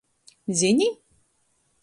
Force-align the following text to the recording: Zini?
Zini? 0.59 0.87